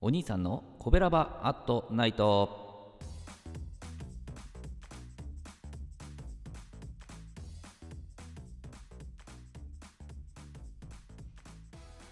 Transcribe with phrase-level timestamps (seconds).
[0.00, 2.96] お兄さんのコベラバアットナイト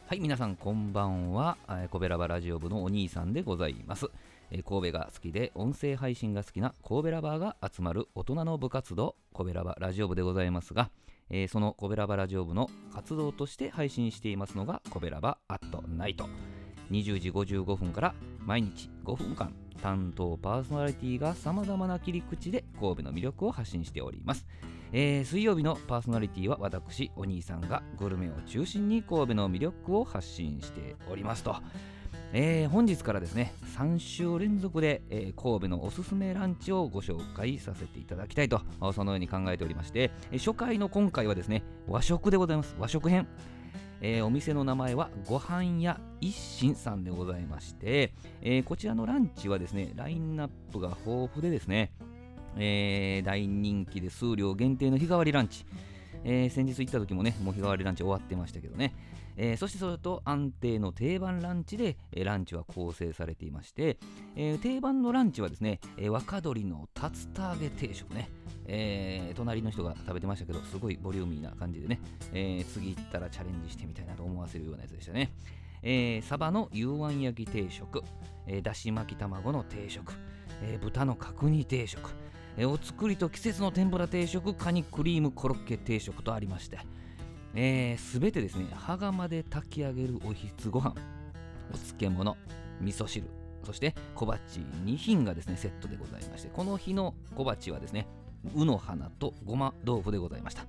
[0.08, 1.56] はい皆さんこんばんは。
[1.68, 4.06] えーコベラバラジオ部のお兄さんでございます。
[4.50, 10.90] え神戸が好きで音声配信が好きな神戸ラバーが集まる大人の部活動神戸ラバラジオ部でございますが、
[11.30, 16.28] えーその神戸ラバラジオ部の活動として配信していますのが神戸ラバアットナイト
[16.90, 24.46] 20時55分から毎日5分間担当パーソナリティがさまざまな切り口で神戸の魅力を発信しております、
[24.92, 31.56] えー水曜日のパーソナリティは私お兄さんがグルメを中心に神戸の魅力を発信しておりますと。
[32.32, 38.60] えー本日からですね3週連続で、えー神戸のおすすめランチをご紹介させていただきたいと
[38.92, 42.74] そのように考えておりまして初回の今回はですね和食でございます。
[42.78, 43.28] 和食編。
[44.00, 51.92] えーお店の名前はご飯屋一心さんでございまして、えーこちらのランチはですねラインナップが豊富でですね、
[52.56, 55.64] えー大人気で数量限定の日替わりランチ、
[56.24, 58.94] えー先日行った時もねもう日替わりランチ終わってましたけどね、
[59.36, 63.98] えーそしてそれと安定の定番ランチで、えーランチは構成されていまして、
[64.34, 68.30] えー定番のランチはですね、え若鶏の竜田揚げ定食ね、
[68.66, 72.00] え隣の人が食べてましたけどすごいボリューミーな感じでね、
[72.32, 75.32] え次行ったらチャレンジしてみたいなと思わせるようなやつでしたね、
[75.82, 78.02] えサバの幽庵焼き定食、
[78.46, 80.14] えだし巻き卵の定食、
[80.62, 82.10] え豚の角煮定食、
[82.56, 86.78] えお作りと季節の天ぷら定食カニクリームコロッケ定食とありまして、
[87.58, 90.94] えーてですね羽釜で炊き上げるおひつご飯
[91.72, 92.36] お漬物
[92.80, 93.26] 味噌汁
[93.64, 98.06] そして小鉢2品がですねセットでございましてこの日の小鉢はですね
[98.54, 100.62] うの花とごま豆腐でございました。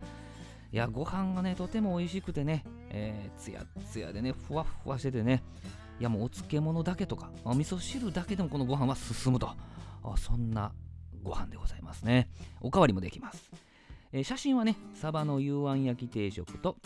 [0.74, 5.44] いやご飯がねとても美味しくてね、えー、つやつやでねふわふわしててね
[6.00, 9.50] いやもうお漬物だけとか味噌汁だけでもこのご飯は進むと。
[10.18, 10.72] そんな
[11.22, 12.30] ご飯でございますね。
[12.62, 13.52] おかわりもできます、
[14.12, 16.78] えー写真はねサバの幽庵焼き定食と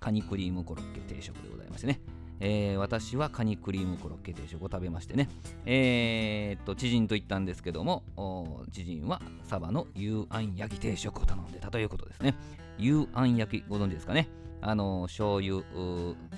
[0.00, 2.00] カニクリームコロッケ定食でございましてね。
[2.38, 5.28] えー私はカニクリームコロッケ定食を食べましてね、
[5.64, 12.34] えーっと知人と言ったんですけども知人はサバの幽庵焼き定食を頼んでたということですね。
[12.78, 14.28] 幽庵焼きご存知ですかね？
[14.60, 15.62] あの醤油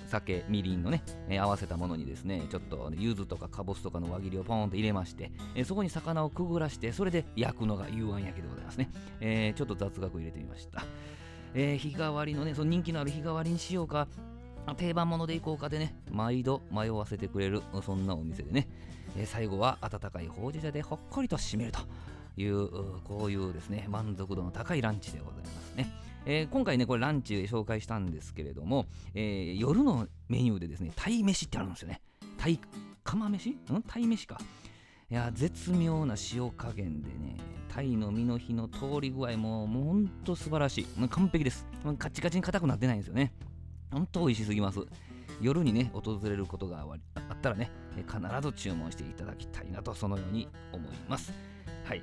[0.06, 8.90] 酒みりんのね、えー合わせたものにですねちょっと柚子とかかぼすとかの輪切りをポーンと入れまして、えーそこに魚をくぐらしてそれで焼くのが幽庵焼きでございますね、
[9.20, 10.84] えーちょっと雑学入れてみました、
[11.54, 14.08] え日替わりのねその人気のある日替わりにしようか。
[14.76, 18.68] 定番ものでいこうかでね毎度迷わせてくれるそんなお店でね、
[19.16, 21.80] え最後は温かいほうじ茶でほっこりと締めると
[22.36, 25.90] いううこういうですね満足度の高いランチでございますね、
[26.26, 32.00] えー今回ねこれランチで紹介したんですけれども、えー夜のメニューでですね鯛飯ってあるんですよね。
[32.36, 32.60] 鯛
[33.04, 33.50] 釜飯？
[33.50, 33.82] ん？
[33.86, 34.38] 鯛飯か。
[35.10, 37.36] いや絶妙な塩加減でね
[37.70, 40.86] 鯛の身の火の通り具合ももうほんと素晴らしい。
[41.08, 41.66] 完璧です。
[41.98, 43.32] カチカチに硬くなってないんですよね。
[43.90, 44.80] ほんと美味しすぎます。
[45.40, 46.84] 夜にね訪れることがあ
[47.32, 51.32] ったらね必ず注文していただきたいなとそのように思います。
[51.84, 52.02] はい、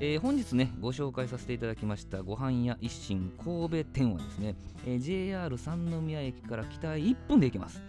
[0.00, 4.54] えー本日ねご紹介させていただきましたご飯屋一心神戸店はですね、
[4.86, 7.80] えー JR 三宮駅から北へ1分で行けます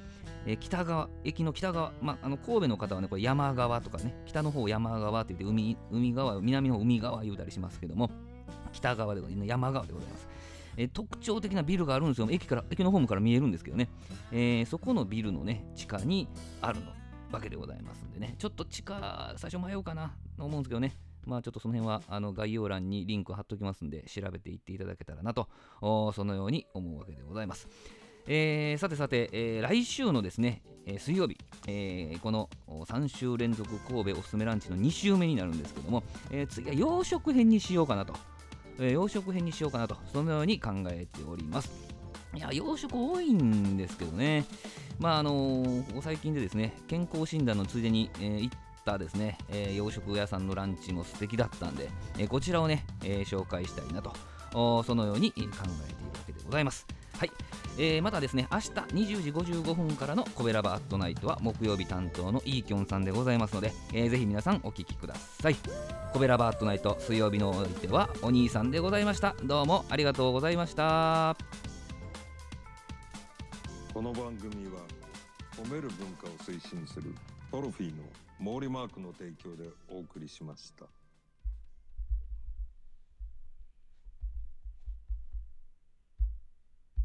[0.45, 8.11] えー北側、駅の北側、まあ、あの神戸の方はね、これ山側とかね、北の方山側って言って海、海側、南の方海側言うたりしますけども、
[8.71, 10.27] 北側でございます山側でございます。
[10.77, 12.27] えー特徴的なビルがあるんですよ。
[12.29, 13.89] 駅から、駅のホームから見えるんですけどね、
[14.31, 16.27] えーそこのビルのね、地下に
[16.61, 16.91] あるの
[17.31, 20.95] わけでございますんでね、ちょっと地下、最初迷うかなと思うんですけどね、
[21.25, 25.47] まあちょっとその辺はあの概要欄にリンク貼っときますんで、調べていっていただけたらなと、
[25.81, 27.67] そのように思うわけでございます。
[28.27, 31.37] えーさてさて、えー来週のですね、えー水曜日、
[31.67, 38.13] えこの3週連続神戸おすすめランチの2週目になるんですけども、え次は洋食編にしようかなと、
[38.79, 41.71] えー洋食編にしようかなと、そのように考えております。
[42.35, 44.45] いや、洋食多いんですけどね、
[44.99, 54.13] まああの最近でですね、健康診断のついでに、えー行ったですね、えー洋食屋さんのランチも素敵だったんで、えーこちらをね、えー紹介したいなと、
[54.83, 55.59] そのように考えているわ
[56.25, 56.85] けでございます。
[57.17, 57.31] はい、
[57.77, 65.55] えーまたですね、明日20時55分からのコベラバアットナイトは木曜日担当のイーキョンさんでございますので、えーぜひ皆さんお聞きください。
[66.13, 69.35] コベラバアットナイト水曜日のお相手はお兄さんでございました。
[69.43, 71.35] どうもありがとうございました。
[73.93, 74.81] この番組は
[75.57, 77.15] 褒める文化を推進する
[77.55, 78.03] トロフィーの
[78.59, 80.87] 毛利マークの提供でお送りしました。